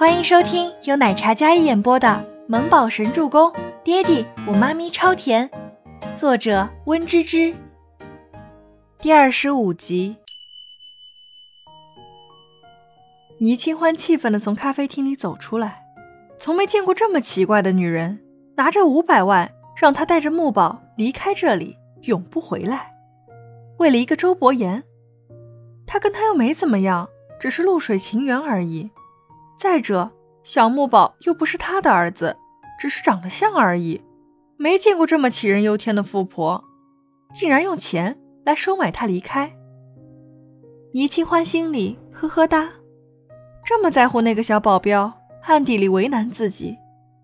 [0.00, 2.08] 欢迎收听由奶茶嘉一演播的
[2.48, 3.50] 《萌宝神助攻》，
[3.84, 5.50] 爹地我妈咪超甜，
[6.16, 7.54] 作者温芝芝。
[8.98, 10.16] 第二十五集。
[13.40, 15.84] 倪清欢气愤地从咖啡厅里走出来，
[16.38, 18.20] 从没见过这么奇怪的女人，
[18.56, 22.94] 拿着五百万让他带着木宝离开这里，永不回来。
[23.76, 24.82] 为了一个周伯言，
[25.86, 27.06] 他跟他又没怎么样，
[27.38, 28.90] 只是露水情缘而已。
[29.60, 30.10] 再者，
[30.42, 32.34] 小木宝又不是他的儿子，
[32.80, 34.00] 只是长得像而已。
[34.56, 36.64] 没见过这么杞人忧天的富婆，
[37.34, 39.52] 竟然用钱来收买他离开。
[40.94, 42.70] 倪清欢心里呵呵哒。
[43.62, 45.12] 这么在乎那个小保镖，
[45.42, 46.78] 暗地里为难自己，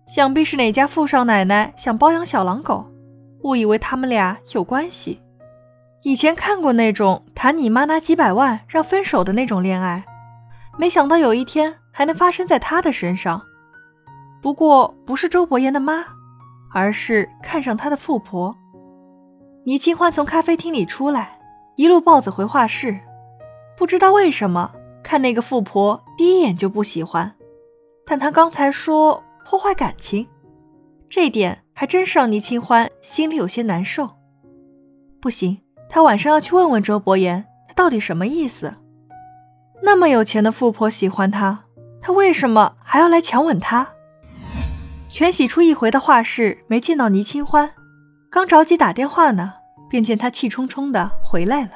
[0.05, 2.85] 想必是哪家富少奶奶想包养小狼狗，
[3.45, 5.19] 误以为他们俩有关系。
[6.03, 10.05] 以前看过那种谈你妈拿几百万让分手的那种恋爱，
[10.77, 13.41] 没想到有一天还能发生在他的身上。
[14.39, 16.05] 不过不是周伯言的妈，
[16.71, 18.55] 而是看上他的富婆。
[19.63, 21.39] 倪清欢从咖啡厅里出来，
[21.75, 22.95] 一路豹子回画室，
[23.75, 24.71] 不知道为什么。
[25.01, 27.33] 看那个富婆，第一眼就不喜欢，
[28.05, 30.27] 但他刚才说破坏感情，
[31.09, 34.07] 这点还真是让倪清欢心里有些难受。
[35.19, 35.57] 不行，
[35.89, 38.75] 他晚上要去问问周伯言，他到底什么意思？
[39.81, 41.63] 那么有钱的富婆喜欢他，
[42.01, 43.87] 他为什么还要来强吻他？
[45.09, 47.71] 全喜初一回到画室，没见到倪清欢，
[48.29, 49.53] 刚着急打电话呢，
[49.89, 51.71] 便见他气冲冲的回来了。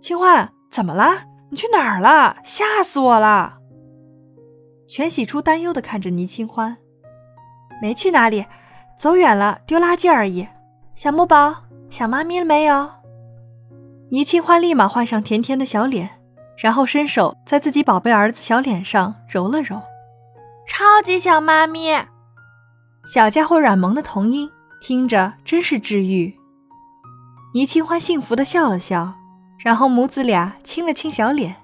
[0.00, 1.24] 清欢，怎么啦？
[1.50, 2.36] 你去哪儿了？
[2.42, 3.58] 吓死我了！
[4.88, 6.76] 全喜初担忧的看着倪清欢，
[7.80, 8.44] 没去哪里，
[8.98, 10.46] 走远了丢垃圾而已。
[10.94, 11.54] 小木宝，
[11.88, 12.90] 想妈咪了没有？
[14.10, 16.10] 倪清欢立马换上甜甜的小脸，
[16.56, 19.80] 然后伸手在自己宝贝儿子小脸上揉了揉，
[20.66, 21.94] 超级想妈咪。
[23.06, 26.34] 小家伙软萌的童音，听着真是治愈。
[27.54, 29.14] 倪清欢幸福的笑了笑。
[29.56, 31.56] 然后母子俩亲了亲小脸，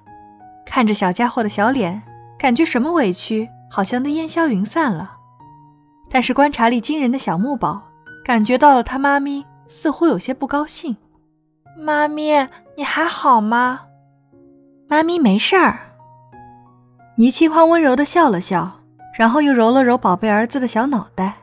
[0.65, 2.01] 看着小家伙的小脸，
[2.39, 5.17] 感觉什么委屈好像都烟消云散了。
[6.09, 7.83] 但是观察力惊人的小木宝
[8.25, 10.97] 感觉到了他妈咪似乎有些不高兴。
[11.77, 13.83] 妈咪，你还好吗？
[14.91, 15.79] 妈咪没事儿。
[17.15, 18.69] 倪清欢温柔的笑了笑，
[19.17, 21.37] 然后又揉了揉宝贝儿子的小脑袋。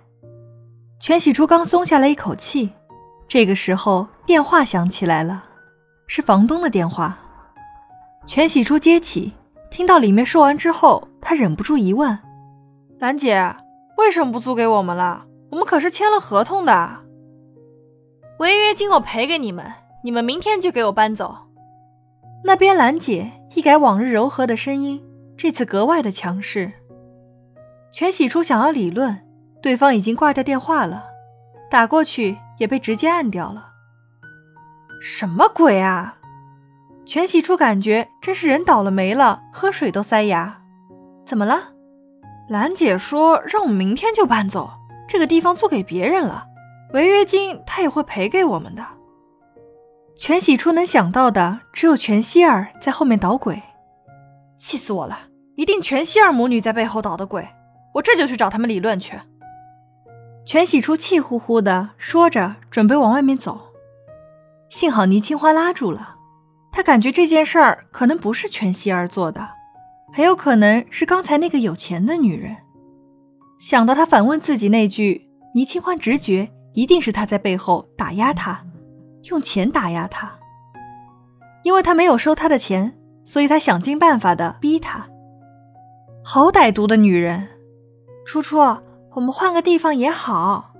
[1.00, 2.72] 全喜初刚松下来一口气，
[3.26, 5.46] 这个时候电话响起来了。
[6.08, 7.18] 是房东的电话，
[8.26, 9.32] 全喜初接起，
[9.72, 12.20] 听到里面说完之后，他忍不住疑问
[13.00, 13.56] ：“兰姐，
[13.98, 15.24] 为什么不租给我们了？
[15.52, 16.98] 我们可是签了合同的。
[18.40, 19.72] 违约金我赔给你们，
[20.04, 21.38] 你们明天就给我搬走。”
[22.48, 25.04] 那边兰姐一改往日柔和的声音，
[25.36, 26.72] 这次格外的强势。
[27.92, 29.22] 全喜初想要理论，
[29.62, 31.04] 对方已经挂掉电话了，
[31.70, 33.72] 打过去也被直接按掉了。
[35.02, 36.20] 什么鬼啊！
[37.06, 40.62] 全喜初感觉真是人倒了霉了，喝水都塞牙。
[41.26, 41.74] 怎么了？
[42.48, 44.70] 兰姐说让我们明天就搬走，
[45.06, 46.46] 这个地方租给别人了，
[46.94, 48.82] 违约金她也会赔给我们的。
[50.18, 53.62] 全喜初能想到的只有全希儿在后面捣鬼，
[54.58, 55.20] 气死我了！
[55.56, 57.48] 一定全希儿母女在背后捣的鬼，
[57.94, 59.16] 我这就去找他们理论去。
[60.44, 63.74] 全喜初气呼呼的说着，准备往外面走。
[64.70, 66.16] 幸好倪清欢拉住了，
[66.72, 69.48] 他感觉这件事儿可能不是全希儿做的，
[70.14, 72.58] 很有可能是刚才那个有钱的女人。
[73.60, 78.64] 想到他反问自己那句，倪清欢直觉一定是他在背后打压他，
[79.30, 80.32] 用钱打压他。
[81.64, 85.08] 因为他没有收他的钱，所以他想尽办法的逼他。
[86.24, 87.48] 好歹毒的女人！
[88.26, 88.58] 初初，
[89.14, 90.74] 我们换个地方也好，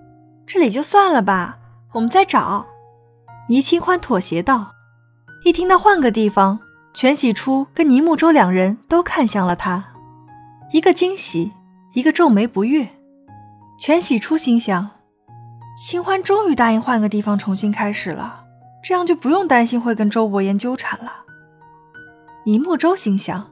[0.46, 1.58] 这里就算了吧，
[1.94, 2.66] 我们再找。
[3.50, 4.74] 倪清欢妥协道
[5.46, 6.60] ：“一听到换个地方，
[6.94, 9.84] 全喜初跟倪木舟两人都看向了他，
[10.72, 11.54] 一个惊喜，
[11.94, 12.88] 一个皱眉不悦。
[13.80, 14.90] 全喜初心想：
[15.78, 18.44] 清欢终于答应换个地方重新开始了，
[18.88, 21.12] 这样就不用担心会跟周伯言纠缠了。
[22.46, 23.52] 倪木舟心想：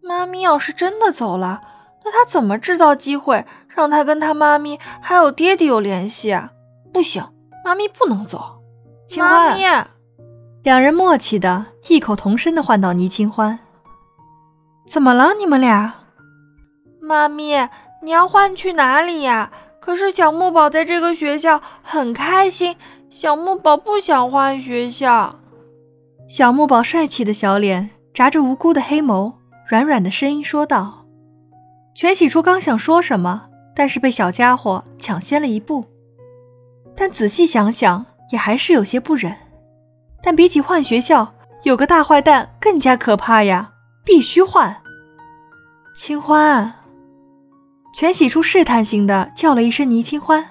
[0.00, 1.60] 妈咪要是真的走了，
[2.02, 6.52] 那他怎么制造机会让他跟他妈咪还有爹爹有联系啊？
[6.94, 7.22] 不行，
[7.62, 8.62] 妈咪不能走。”
[9.06, 9.60] 清欢，
[10.62, 13.58] 两人默契的异口同声的唤到倪清欢。
[14.86, 15.92] 怎么了，你们俩？
[17.02, 17.68] 妈咪，
[18.00, 19.52] 你要换去哪里呀？
[19.78, 22.78] 可是小木宝在这个学校很开心，
[23.12, 25.38] 小木宝不想换学校。
[26.26, 29.34] 小木宝帅气的小脸，眨着无辜的黑眸，
[29.66, 31.04] 软软的声音说道
[31.94, 35.84] ：“全喜初刚想说什么，但是被小家伙抢先了一步。
[36.96, 39.36] 但仔细想想，也还是有些不忍。
[40.22, 43.74] 但比起换学校，有个大坏蛋更加可怕呀！
[44.06, 44.74] 必须换。
[45.94, 46.72] 清欢，
[47.94, 50.42] 全喜初试探性的叫了一声：“倪清欢，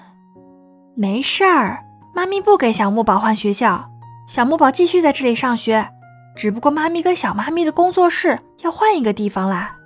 [0.94, 1.82] 没事儿，
[2.14, 3.90] 妈咪不给小木宝换学校，
[4.26, 5.88] 小木宝继续在这里上学。
[6.34, 9.76] 只不过妈咪跟小妈咪的工作室要换一个地方啦。”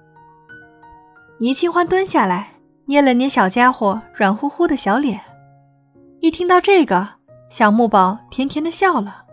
[1.38, 2.52] 倪清欢蹲下来，
[2.87, 5.20] 捏了捏小家伙软乎乎的小脸。
[6.20, 7.08] 一听到这个，
[7.49, 9.25] 小木宝甜甜的笑了。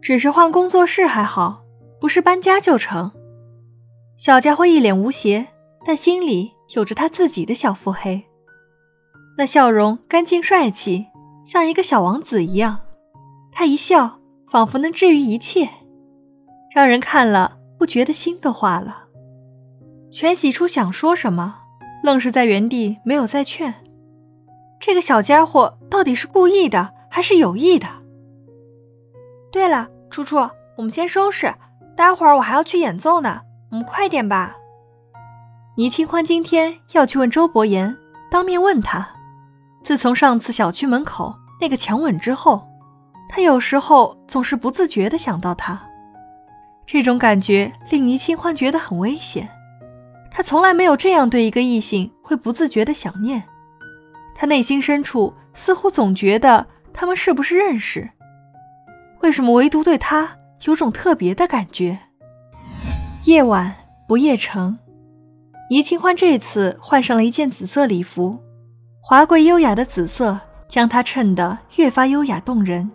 [0.00, 1.62] 只是换工作室还好，
[2.00, 3.12] 不是搬家就成。
[4.16, 5.46] 小家伙一脸无邪，
[5.84, 8.24] 但心里有着他自己的小腹黑。
[9.38, 11.06] 那笑容干净帅气，
[11.44, 12.80] 像一个小王子一样。
[13.52, 15.68] 他一笑，仿佛能治愈一切，
[16.74, 19.04] 让人看了不觉得心都化了。
[20.10, 21.56] 全喜初想说什么，
[22.02, 23.74] 愣是在原地没有再劝。
[24.80, 27.86] 这个小家伙到底是故意的还是有意的？
[29.50, 30.36] 对了，初初，
[30.76, 31.54] 我们先收拾，
[31.94, 34.56] 待会儿我还要去演奏呢，我们快点吧。
[35.76, 37.96] 倪清欢今天要去问周伯言，
[38.30, 39.08] 当面问他。
[39.82, 42.66] 自从上次小区门口那个强吻之后，
[43.28, 45.80] 他有时候总是不自觉地想到他，
[46.86, 49.48] 这种感觉令倪清欢觉得很危险。
[50.30, 53.42] 他从来没有这样对一个异性会不自觉的想念。
[54.34, 58.10] 他内心深处似乎总觉得他们是不是认识？
[59.20, 61.98] 为什么唯独对他有种特别的感觉？
[63.24, 63.74] 夜晚
[64.08, 64.78] 不夜城，
[65.70, 68.40] 倪清欢这次换上了一件紫色礼服，
[69.04, 70.38] 华贵优雅的紫色
[70.68, 72.88] 将她衬得越发优雅动人。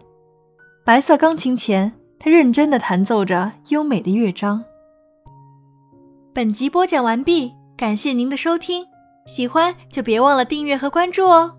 [0.85, 4.63] 白色钢琴前，她认真地弹奏着优美的乐章。
[6.33, 8.85] 本集播讲完毕，感谢您的收听。
[9.25, 11.53] 喜欢就别忘了订阅和关注哦。